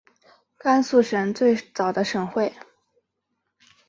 [0.57, 2.51] 甘肃省最早的省会。